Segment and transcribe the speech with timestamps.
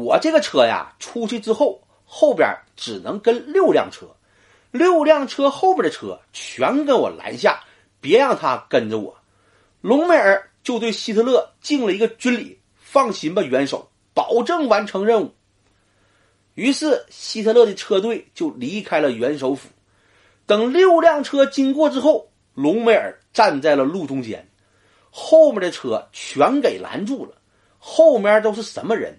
[0.00, 4.06] 我这个车呀，出去之后后边只能跟六辆车，
[4.70, 7.62] 六辆车后边的车全跟我拦下，
[8.00, 9.16] 别让他跟着我。
[9.80, 15.32] 隆美尔就对希特勒敬了一个军礼，放心吧，元首，保证完成任务。
[16.54, 19.68] 于是希特勒的车队就离开了元首府。
[20.46, 24.48] 等六辆车经过之后，隆美尔站在了路中间，
[25.10, 27.36] 后面的车全给拦住了。
[27.78, 29.18] 后面都是什么人？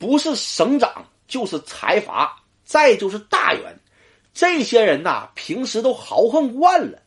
[0.00, 3.78] 不是省长，就是财阀，再就是大员。
[4.32, 6.98] 这些人呐，平时都豪横惯了。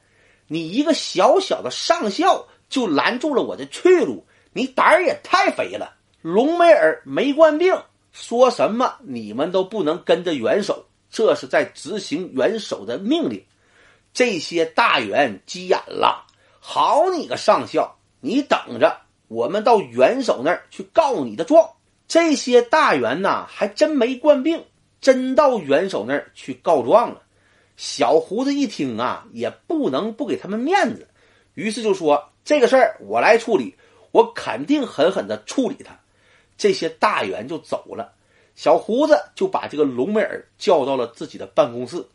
[0.46, 5.96] 你一个小小的上校就拦住了我的去路，你胆儿也太肥了。
[6.22, 7.76] 隆美尔没惯病，
[8.12, 13.44] 说什么你们都不能跟着元首，这是在执行元首的命令。
[14.14, 16.28] 这些大员急眼了，
[16.60, 18.96] 好你个上校，你等着，
[19.30, 21.68] 我们到元首那儿去告你的状。
[22.14, 24.64] 这些大员呐，还真没惯病，
[25.02, 27.24] 真到元首那儿去告状了。
[27.76, 31.08] 小胡子一听啊，也不能不给他们面子，
[31.56, 33.76] 于是就说：“这个事儿我来处理，
[34.12, 36.00] 我肯定狠狠的处理他。”
[36.56, 38.14] 这些大员就走了，
[38.54, 42.06] 小胡子就把这个隆美尔叫到了自己的办公室。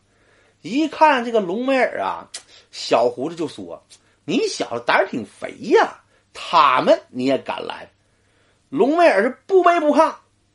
[0.63, 2.31] 一看这个隆美尔啊，
[2.71, 3.83] 小胡子就说
[4.25, 7.91] ：“你小子胆儿挺肥呀，他们你也敢拦？”
[8.71, 10.15] 隆美尔是不卑不亢，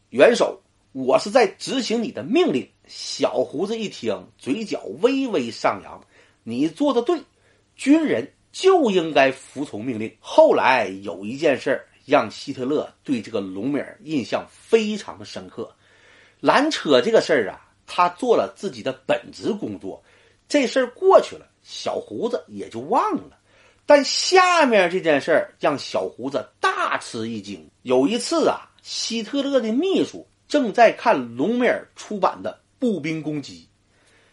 [0.09, 0.61] 元首，
[0.91, 2.69] 我是在执行你的命令。
[2.85, 5.99] 小胡子一听，嘴角微微上扬
[6.43, 7.23] ：“你做的对，
[7.75, 15.73] 军人就应该服从命令。”后来有一件事让希特勒对这个隆美尔印象非常的深刻，
[16.39, 17.61] 拦车这个事儿啊。
[17.87, 20.03] 他做了自己的本职工作，
[20.47, 23.39] 这事儿过去了，小胡子也就忘了。
[23.85, 27.69] 但下面这件事儿让小胡子大吃一惊。
[27.81, 33.67] 有一次啊，希特勒的秘书正在看隆美尔出版的《步兵攻击》，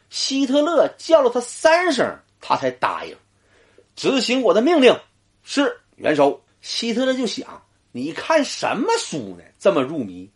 [0.08, 3.16] 希特勒叫了他三声，他才答应
[3.96, 4.98] 执行我的命令。
[5.42, 6.42] 是元首。
[6.60, 9.44] 希特勒就想：你看什么书呢？
[9.58, 10.30] 这么入迷。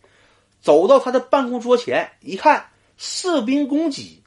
[0.61, 2.71] 走到他的办公桌前一看。
[2.97, 4.23] 士兵攻击，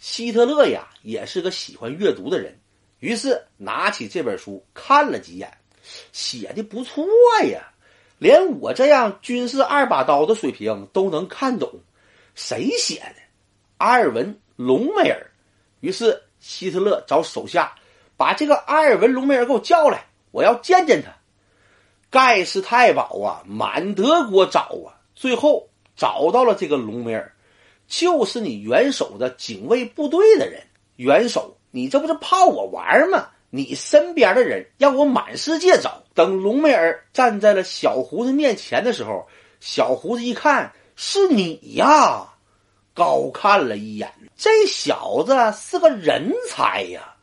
[0.00, 2.58] 希特勒呀也是个喜欢阅读的人，
[3.00, 5.52] 于是拿起这本书看了几眼，
[6.12, 7.04] 写的不错
[7.44, 7.72] 呀，
[8.18, 11.80] 连我这样军事二把刀的水平都能看懂。
[12.34, 13.16] 谁写的？
[13.78, 15.26] 阿尔文·隆美尔。
[15.80, 17.74] 于是希特勒找手下
[18.16, 21.10] 把这个阿尔文·隆美尔给我叫来，我要见见他。
[22.10, 27.34] 盖世太保啊，满德国找啊，最后找到了这个隆美尔。
[27.86, 30.62] 就是你元首的警卫部队的人，
[30.96, 33.28] 元首，你这不是泡我玩吗？
[33.50, 36.02] 你身边的人让我满世界找。
[36.14, 39.26] 等隆美尔站在了小胡子面前的时候，
[39.60, 42.34] 小胡子一看是你呀，
[42.94, 47.14] 高看了一眼，这小子是个人才呀，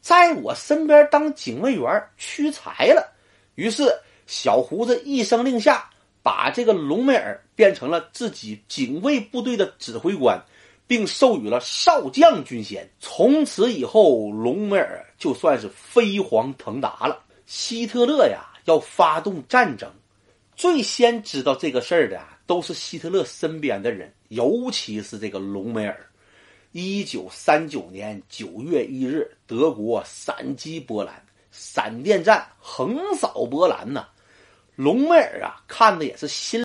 [0.00, 3.12] 在我身边当警卫员屈才了。
[3.54, 3.84] 于是
[4.26, 5.90] 小胡子一声令下。
[6.20, 10.44] 把这个隆美尔变成了自己警卫部队的指挥官，
[10.88, 12.90] 并授予了少将军衔。
[12.98, 17.22] 从此以后，隆美尔就算是飞黄腾达了。
[17.46, 19.88] 希特勒呀，要发动战争，
[20.56, 25.96] 最先知道这个事儿的都是希特勒身边的人，尤其是这个隆美尔。
[26.72, 31.14] 一九三九年九月一日，德国闪击波兰，
[31.50, 34.06] 闪电战横扫波兰呐。
[34.76, 36.56] 隆美尔啊，看的也是心。